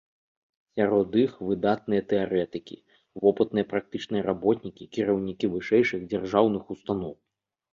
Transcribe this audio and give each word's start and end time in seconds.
Сярод 0.77 1.17
іх 1.23 1.33
выдатныя 1.49 2.01
тэарэтыкі, 2.13 2.77
вопытныя 3.25 3.67
практычныя 3.75 4.23
работнікі, 4.29 4.83
кіраўнікі 4.99 5.51
вышэйшых 5.57 6.09
дзяржаўных 6.15 6.63
устаноў. 6.77 7.13